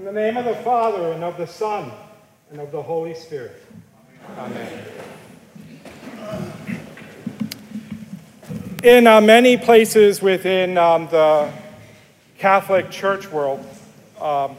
[0.00, 1.92] In the name of the Father, and of the Son,
[2.50, 3.62] and of the Holy Spirit.
[4.38, 4.82] Amen.
[8.82, 11.52] In uh, many places within um, the
[12.38, 13.62] Catholic Church world,
[14.18, 14.56] um,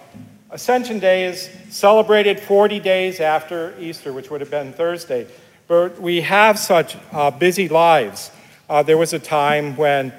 [0.52, 5.26] Ascension Day is celebrated 40 days after Easter, which would have been Thursday.
[5.68, 8.30] But we have such uh, busy lives.
[8.70, 10.14] Uh, there was a time when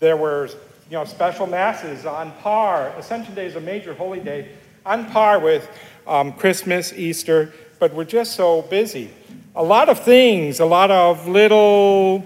[0.00, 0.50] there were
[0.92, 2.88] you know, special masses on par.
[2.98, 4.50] Ascension Day is a major holy day,
[4.84, 5.66] on par with
[6.06, 9.10] um, Christmas, Easter, but we're just so busy.
[9.56, 12.22] A lot of things, a lot of little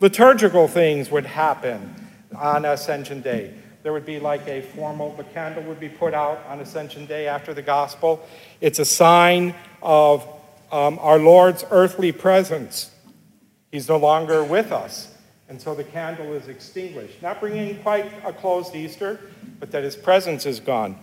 [0.00, 1.94] liturgical things would happen
[2.36, 3.54] on Ascension Day.
[3.84, 7.28] There would be like a formal, the candle would be put out on Ascension Day
[7.28, 8.26] after the gospel.
[8.60, 10.26] It's a sign of
[10.72, 12.90] um, our Lord's earthly presence.
[13.70, 15.14] He's no longer with us.
[15.48, 19.18] And so the candle is extinguished, not bringing quite a closed Easter,
[19.58, 20.98] but that his presence is gone.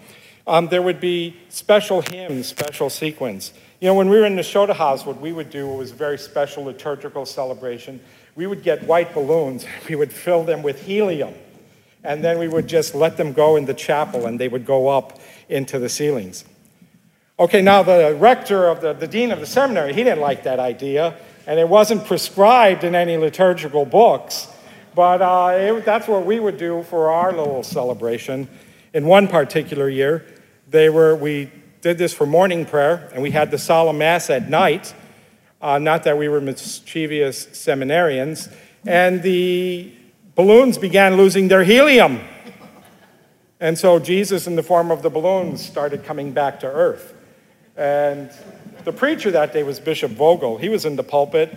[0.45, 3.53] Um, there would be special hymns, special sequence.
[3.81, 5.95] You know, when we were in the Nashotah house, what we would do was a
[5.95, 7.99] very special liturgical celebration.
[8.35, 11.33] We would get white balloons, we would fill them with helium,
[12.03, 14.89] and then we would just let them go in the chapel and they would go
[14.89, 16.45] up into the ceilings.
[17.39, 20.59] Okay, now the rector of the, the dean of the seminary, he didn't like that
[20.59, 21.17] idea
[21.47, 24.47] and it wasn't prescribed in any liturgical books,
[24.93, 28.47] but uh, it, that's what we would do for our little celebration.
[28.93, 30.25] In one particular year,
[30.69, 31.51] they were, we
[31.81, 34.93] did this for morning prayer, and we had the solemn mass at night.
[35.61, 38.53] Uh, not that we were mischievous seminarians,
[38.85, 39.91] and the
[40.35, 42.21] balloons began losing their helium.
[43.59, 47.13] And so Jesus, in the form of the balloons, started coming back to earth.
[47.77, 48.29] And
[48.85, 50.57] the preacher that day was Bishop Vogel.
[50.57, 51.51] He was in the pulpit,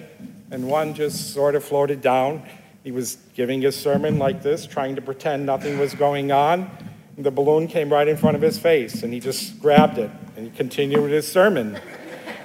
[0.50, 2.42] and one just sort of floated down.
[2.82, 6.70] He was giving his sermon like this, trying to pretend nothing was going on.
[7.16, 10.10] And the balloon came right in front of his face, and he just grabbed it
[10.36, 11.78] and he continued his sermon.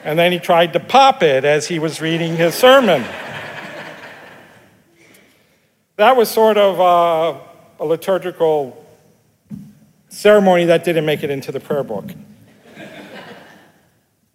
[0.03, 3.05] And then he tried to pop it as he was reading his sermon.
[5.95, 7.39] that was sort of uh,
[7.79, 8.83] a liturgical
[10.09, 12.05] ceremony that didn't make it into the prayer book.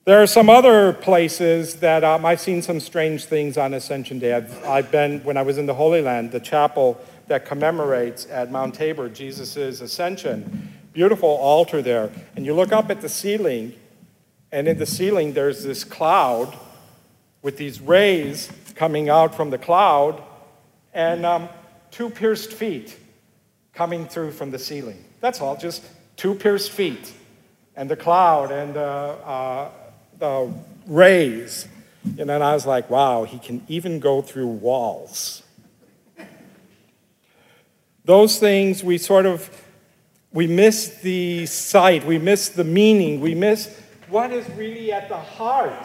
[0.09, 4.33] There are some other places that um, I've seen some strange things on Ascension Day.
[4.33, 8.51] I've, I've, been, when I was in the Holy Land, the chapel that commemorates at
[8.51, 10.73] Mount Tabor Jesus' ascension.
[10.95, 12.11] Beautiful altar there.
[12.37, 13.75] And you look up at the ceiling,
[14.51, 16.57] and in the ceiling there's this cloud
[17.43, 20.23] with these rays coming out from the cloud,
[20.95, 21.51] and um,
[21.91, 22.97] two pierced feet
[23.75, 25.05] coming through from the ceiling.
[25.21, 25.85] That's all, just
[26.17, 27.13] two pierced feet.
[27.77, 29.71] And the cloud and uh, uh,
[30.21, 30.55] Uh, the
[30.87, 31.69] rays.
[32.05, 35.43] And then I was like, wow, he can even go through walls.
[38.05, 39.51] Those things we sort of
[40.33, 43.75] we miss the sight, we miss the meaning, we miss
[44.09, 45.85] what is really at the heart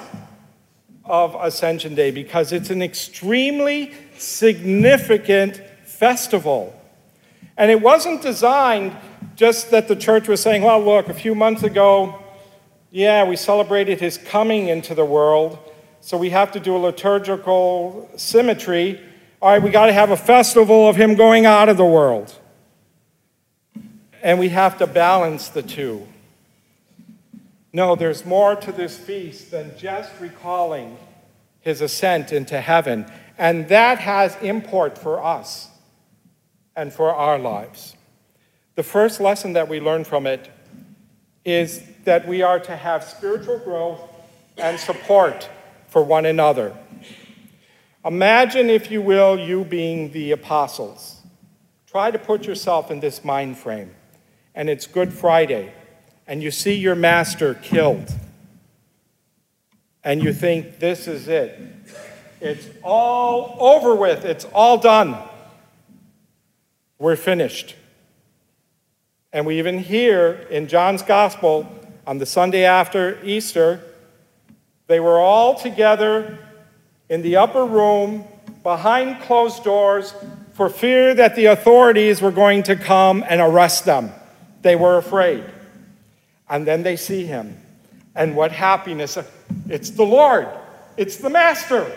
[1.06, 6.74] of Ascension Day because it's an extremely significant festival.
[7.58, 8.96] And it wasn't designed
[9.36, 12.23] just that the church was saying, well, look, a few months ago,
[12.94, 15.58] yeah, we celebrated his coming into the world,
[16.00, 19.02] so we have to do a liturgical symmetry.
[19.42, 22.38] All right, we got to have a festival of him going out of the world.
[24.22, 26.08] And we have to balance the two.
[27.74, 30.96] No, there's more to this feast than just recalling
[31.62, 33.12] his ascent into heaven.
[33.40, 35.68] And that has import for us
[36.76, 37.96] and for our lives.
[38.76, 40.52] The first lesson that we learn from it
[41.44, 44.02] is that we are to have spiritual growth
[44.58, 45.50] and support
[45.88, 46.76] for one another.
[48.06, 51.22] Imagine, if you will, you being the apostles.
[51.88, 53.96] Try to put yourself in this mind frame.
[54.56, 55.74] And it's Good Friday,
[56.28, 58.12] and you see your master killed.
[60.04, 61.60] And you think, this is it.
[62.42, 65.18] It's all over with, it's all done.
[67.00, 67.76] We're finished.
[69.32, 71.68] And we even hear in John's Gospel
[72.06, 73.82] on the Sunday after Easter,
[74.88, 76.38] they were all together
[77.10, 78.26] in the upper room
[78.64, 80.14] behind closed doors
[80.54, 84.12] for fear that the authorities were going to come and arrest them.
[84.62, 85.44] They were afraid.
[86.50, 87.58] And then they see him.
[88.16, 89.18] And what happiness!
[89.68, 90.48] It's the Lord,
[90.98, 91.92] it's the Master.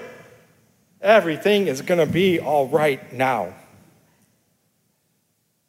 [1.03, 3.55] Everything is going to be all right now.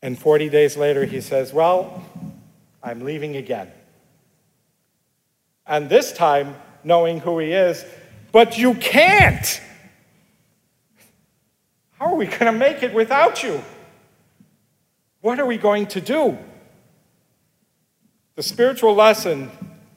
[0.02, 2.02] And 40 days later, he says, Well,
[2.82, 3.72] I'm leaving again
[5.68, 7.86] and this time knowing who he is,
[8.32, 9.62] but you can't.
[12.00, 13.62] How are we going to make it without you?
[15.22, 16.38] What are we going to do?
[18.36, 19.52] The spiritual lesson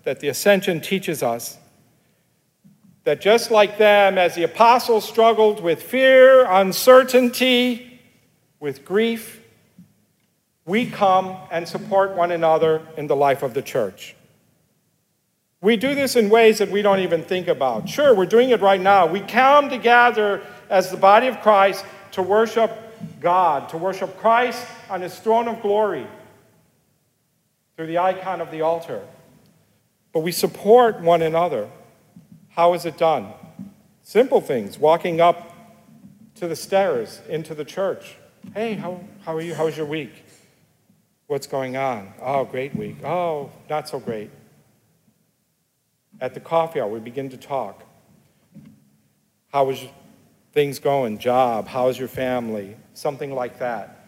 [0.05, 1.59] that the ascension teaches us
[3.05, 8.01] that just like them, as the apostles struggled with fear, uncertainty,
[8.61, 9.43] with grief,
[10.67, 14.15] we come and support one another in the life of the church.
[15.63, 17.89] We do this in ways that we don't even think about.
[17.89, 19.07] Sure, we're doing it right now.
[19.07, 22.71] We come together as the body of Christ to worship
[23.21, 26.07] God, to worship Christ on his throne of glory
[27.77, 29.07] through the icon of the altar.
[30.13, 31.69] But we support one another.
[32.51, 33.29] How is it done?
[34.03, 35.55] Simple things, walking up
[36.37, 38.17] to the stairs into the church.
[38.55, 39.55] Hey, how, how are you?
[39.55, 40.25] How was your week?
[41.27, 42.13] What's going on?
[42.21, 43.05] Oh, great week.
[43.05, 44.31] Oh, not so great.
[46.21, 47.83] At the coffee hour, we begin to talk.
[49.53, 49.85] How was
[50.53, 51.19] things going?
[51.19, 51.67] Job?
[51.67, 52.77] How's your family?
[52.95, 54.07] Something like that.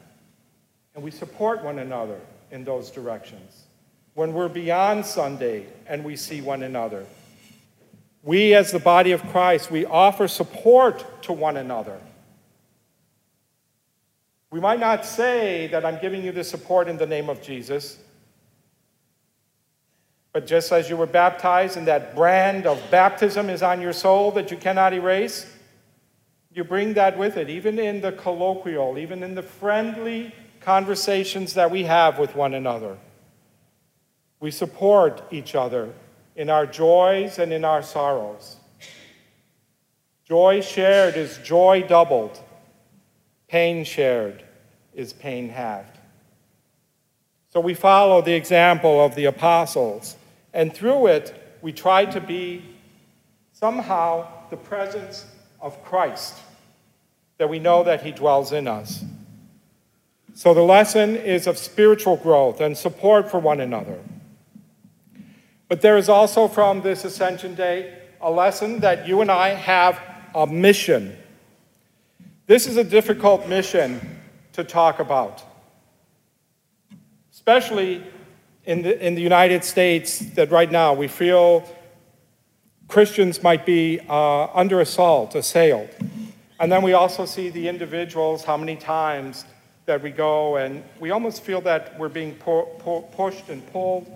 [0.94, 2.20] And we support one another
[2.50, 3.64] in those directions.
[4.14, 7.06] When we're beyond Sunday and we see one another,
[8.22, 11.98] we, as the body of Christ, we offer support to one another.
[14.50, 17.98] We might not say that I'm giving you the support in the name of Jesus,
[20.32, 24.30] but just as you were baptized and that brand of baptism is on your soul
[24.32, 25.46] that you cannot erase,
[26.54, 31.70] you bring that with it, even in the colloquial, even in the friendly conversations that
[31.70, 32.96] we have with one another.
[34.40, 35.92] We support each other
[36.34, 38.56] in our joys and in our sorrows.
[40.24, 42.40] Joy shared is joy doubled,
[43.48, 44.42] pain shared
[44.94, 45.98] is pain halved.
[47.52, 50.16] So we follow the example of the apostles,
[50.52, 52.62] and through it, we try to be
[53.52, 55.26] somehow the presence
[55.60, 56.38] of Christ,
[57.38, 59.04] that we know that He dwells in us.
[60.34, 63.98] So the lesson is of spiritual growth and support for one another.
[65.68, 70.00] But there is also from this Ascension Day a lesson that you and I have
[70.34, 71.16] a mission.
[72.46, 74.00] This is a difficult mission
[74.52, 75.42] to talk about,
[77.32, 78.02] especially
[78.64, 81.68] in the, in the United States, that right now we feel
[82.88, 85.90] Christians might be uh, under assault, assailed.
[86.60, 89.44] And then we also see the individuals, how many times
[89.86, 94.06] that we go and we almost feel that we're being pu- pu- pushed and pulled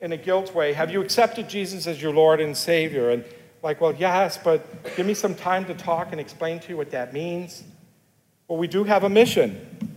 [0.00, 0.72] in a guilt way.
[0.72, 3.10] Have you accepted Jesus as your Lord and Savior?
[3.10, 3.24] And
[3.62, 6.90] like, well, yes, but give me some time to talk and explain to you what
[6.90, 7.62] that means.
[8.48, 9.94] Well, we do have a mission.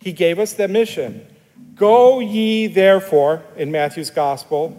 [0.00, 1.26] He gave us the mission.
[1.74, 4.78] Go ye therefore, in Matthew's gospel,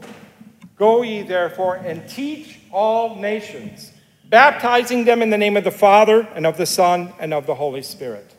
[0.77, 3.91] go ye therefore and teach all nations,
[4.25, 7.55] baptizing them in the name of the Father and of the Son and of the
[7.55, 8.33] Holy Spirit.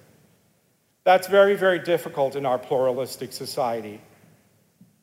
[1.04, 4.00] That's very, very difficult in our pluralistic society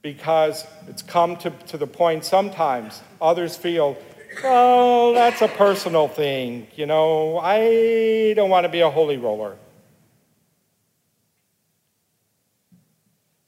[0.01, 3.97] because it's come to, to the point sometimes others feel,
[4.43, 6.67] well, that's a personal thing.
[6.75, 9.57] You know, I don't want to be a holy roller.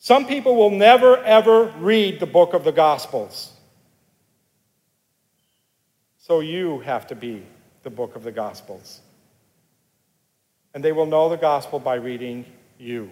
[0.04, 3.54] Some people will never, ever read the book of the Gospels.
[6.18, 7.44] So you have to be
[7.84, 9.00] the book of the Gospels.
[10.74, 12.44] And they will know the gospel by reading
[12.78, 13.12] you.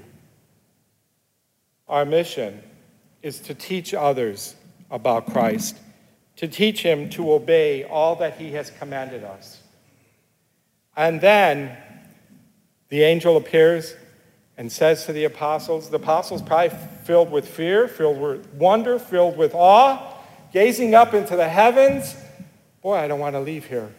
[1.88, 2.62] Our mission
[3.22, 4.58] is to teach others
[4.90, 5.78] about Christ,
[6.36, 9.62] to teach him to obey all that he has commanded us.
[10.98, 11.78] And then
[12.90, 13.96] the angel appears
[14.62, 16.70] and says to the apostles, the apostles probably
[17.04, 20.16] filled with fear, filled with wonder, filled with awe,
[20.54, 22.16] gazing up into the heavens.
[22.84, 23.92] Boy, I don't want to leave here.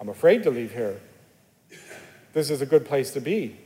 [0.00, 1.00] I'm afraid to leave here.
[2.32, 3.56] This is a good place to be.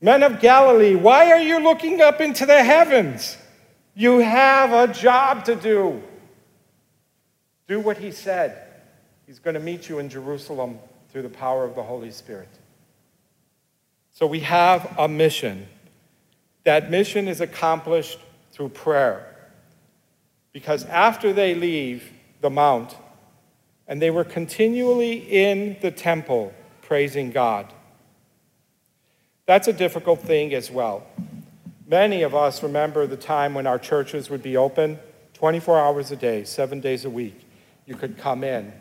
[0.00, 3.36] Men of Galilee, why are you looking up into the heavens?
[3.94, 6.02] You have a job to do.
[7.68, 8.66] Do what he said.
[9.28, 12.48] He's going to meet you in Jerusalem through the power of the Holy Spirit.
[14.14, 15.66] So we have a mission.
[16.64, 18.18] That mission is accomplished
[18.52, 19.26] through prayer.
[20.52, 22.96] Because after they leave the mount,
[23.86, 27.72] and they were continually in the temple praising God.
[29.46, 31.06] That's a difficult thing as well.
[31.86, 34.98] Many of us remember the time when our churches would be open
[35.34, 37.46] 24 hours a day, seven days a week.
[37.84, 38.72] You could come in.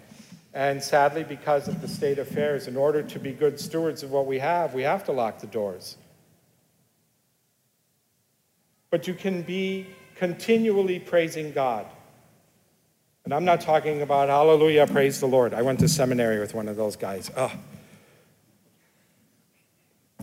[0.53, 4.11] And sadly, because of the state of affairs, in order to be good stewards of
[4.11, 5.97] what we have, we have to lock the doors.
[8.91, 11.87] But you can be continually praising God.
[13.25, 15.53] And I'm not talking about hallelujah, praise the Lord.
[15.53, 17.31] I went to seminary with one of those guys.
[17.35, 17.51] Oh,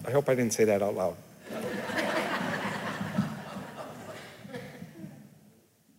[0.07, 1.17] I hope I didn't say that out loud.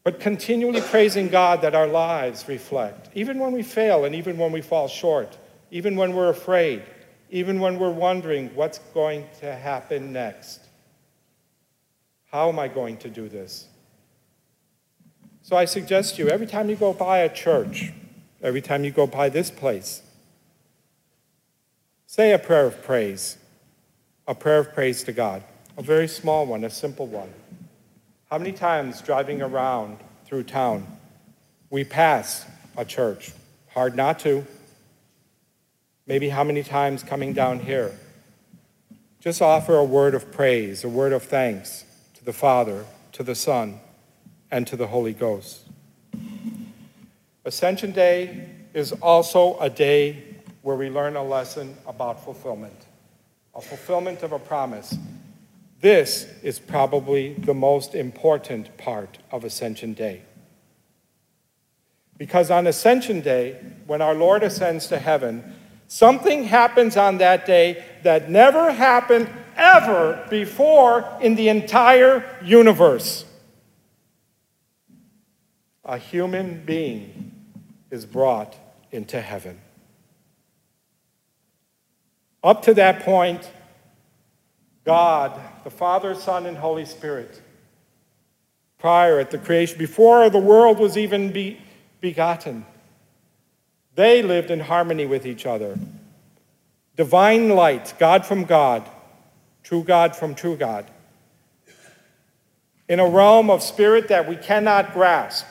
[0.03, 4.51] But continually praising God that our lives reflect, even when we fail and even when
[4.51, 5.37] we fall short,
[5.69, 6.83] even when we're afraid,
[7.29, 10.59] even when we're wondering what's going to happen next.
[12.31, 13.67] How am I going to do this?
[15.43, 17.91] So I suggest to you every time you go by a church,
[18.41, 20.01] every time you go by this place,
[22.05, 23.37] say a prayer of praise,
[24.27, 25.43] a prayer of praise to God,
[25.77, 27.33] a very small one, a simple one.
[28.31, 30.87] How many times driving around through town
[31.69, 32.45] we pass
[32.77, 33.33] a church?
[33.73, 34.47] Hard not to.
[36.07, 37.91] Maybe how many times coming down here?
[39.19, 41.83] Just offer a word of praise, a word of thanks
[42.13, 43.81] to the Father, to the Son,
[44.49, 45.67] and to the Holy Ghost.
[47.43, 50.23] Ascension Day is also a day
[50.61, 52.85] where we learn a lesson about fulfillment,
[53.53, 54.97] a fulfillment of a promise.
[55.81, 60.21] This is probably the most important part of Ascension Day.
[62.19, 65.55] Because on Ascension Day, when our Lord ascends to heaven,
[65.87, 73.25] something happens on that day that never happened ever before in the entire universe.
[75.83, 77.31] A human being
[77.89, 78.55] is brought
[78.91, 79.59] into heaven.
[82.43, 83.49] Up to that point,
[84.83, 87.41] God, the Father, Son, and Holy Spirit,
[88.79, 91.59] prior at the creation, before the world was even be,
[91.99, 92.65] begotten,
[93.95, 95.77] they lived in harmony with each other.
[96.95, 98.87] Divine light, God from God,
[99.63, 100.89] true God from true God.
[102.87, 105.45] In a realm of spirit that we cannot grasp.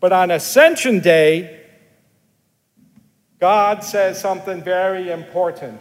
[0.00, 1.60] But on Ascension Day,
[3.38, 5.80] God says something very important.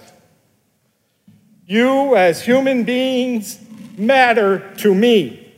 [1.72, 3.58] You, as human beings,
[3.98, 5.54] matter to me.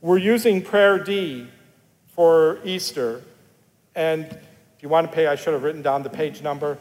[0.00, 1.46] We're using prayer D
[2.08, 3.22] for Easter.
[3.94, 6.76] And if you want to pay, I should have written down the page number.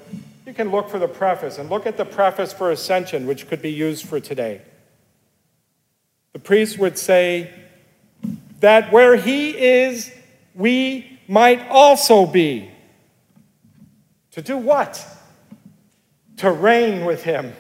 [0.48, 3.62] You can look for the preface and look at the preface for Ascension, which could
[3.62, 4.64] be used for today.
[6.34, 7.54] The priest would say
[8.60, 10.12] that where he is,
[10.56, 12.72] we might also be.
[14.32, 15.06] To do what?
[16.40, 17.54] To reign with him.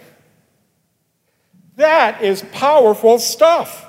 [1.75, 3.85] That is powerful stuff.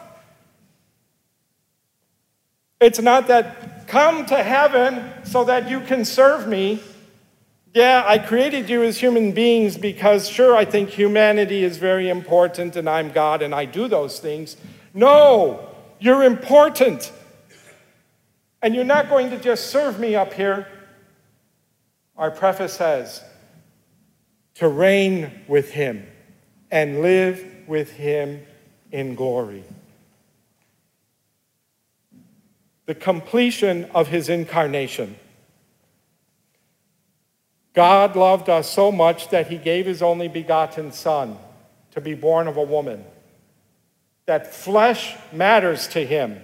[2.80, 6.82] It's not that come to heaven so that you can serve me.
[7.72, 12.74] Yeah, I created you as human beings because, sure, I think humanity is very important
[12.74, 14.56] and I'm God and I do those things.
[14.92, 15.68] No,
[16.00, 17.12] you're important.
[18.62, 20.66] And you're not going to just serve me up here.
[22.16, 23.22] Our preface says,
[24.60, 26.06] to reign with him
[26.70, 28.42] and live with him
[28.92, 29.64] in glory.
[32.84, 35.16] The completion of his incarnation.
[37.72, 41.38] God loved us so much that he gave his only begotten Son
[41.92, 43.02] to be born of a woman.
[44.26, 46.38] That flesh matters to him.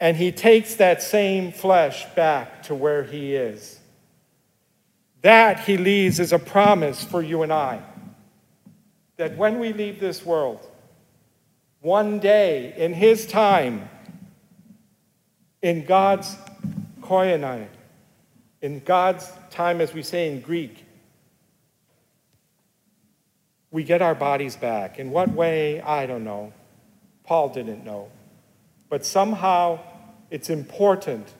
[0.00, 3.78] And he takes that same flesh back to where he is.
[5.24, 7.80] That he leaves is a promise for you and I.
[9.16, 10.60] That when we leave this world,
[11.80, 13.88] one day in his time,
[15.62, 16.36] in God's
[17.00, 17.68] kairos,
[18.60, 20.84] in God's time, as we say in Greek,
[23.70, 24.98] we get our bodies back.
[24.98, 25.80] In what way?
[25.80, 26.52] I don't know.
[27.24, 28.10] Paul didn't know.
[28.90, 29.78] But somehow
[30.30, 31.32] it's important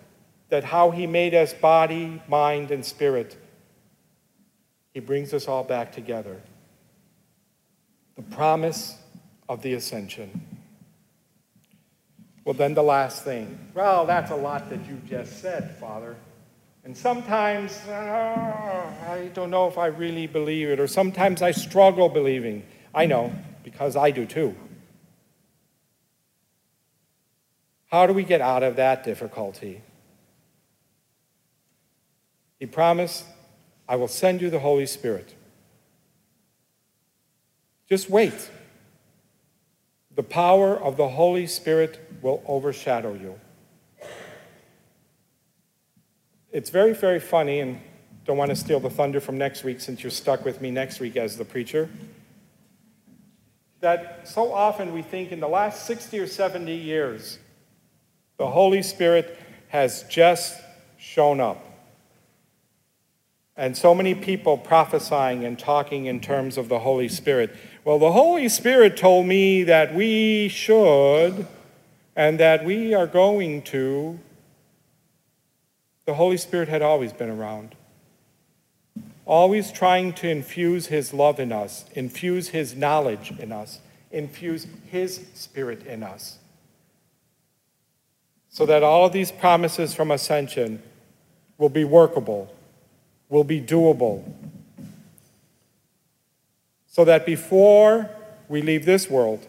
[0.49, 3.37] that how he made us body, mind, and spirit
[4.95, 6.41] he brings us all back together.
[8.15, 8.97] The promise
[9.49, 10.41] of the ascension.
[12.45, 13.59] Well, then the last thing.
[13.75, 16.15] Well, that's a lot that you just said, Father.
[16.85, 22.09] And sometimes uh, I don't know if I really believe it, or sometimes I struggle
[22.09, 22.65] believing.
[22.95, 23.33] I know,
[23.65, 24.55] because I do too.
[27.87, 29.83] How do we get out of that difficulty?
[32.61, 33.25] He promised
[33.89, 35.35] I will send you the Holy Spirit.
[37.89, 38.51] Just wait.
[40.15, 43.39] The power of the Holy Spirit will overshadow you.
[46.53, 47.81] It's very, very funny, and
[48.25, 51.01] don't want to steal the thunder from next week since you're stuck with me next
[51.01, 51.91] week as the preacher.
[53.81, 57.39] That so often we think in the last 60 or 70 years,
[58.39, 59.39] the Holy Spirit
[59.69, 60.59] has just
[60.97, 61.74] shown up.
[63.57, 67.55] And so many people prophesying and talking in terms of the Holy Spirit.
[67.85, 71.47] Well, the Holy Spirit told me that we should.
[72.17, 74.19] and that we are going to,
[76.07, 77.75] the Holy Spirit had always been around,
[79.27, 83.81] always trying to infuse His love in us, infuse His knowledge in us,
[84.11, 86.39] infuse His Spirit in us.
[88.49, 90.81] So that all of these promises from ascension
[91.59, 92.55] will be workable,
[93.29, 94.23] will be doable,
[96.87, 98.11] so that before
[98.49, 99.47] we leave this world,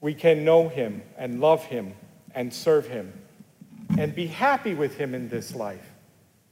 [0.00, 1.94] we can know Him and love Him
[2.34, 3.12] and serve Him
[3.98, 5.92] and be happy with Him in this life,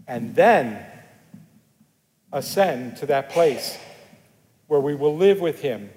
[0.07, 0.85] and then
[2.33, 3.79] ascend to that place
[4.67, 5.91] where we will live with Him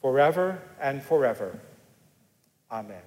[0.00, 1.58] forever and forever.
[2.70, 3.02] Amen.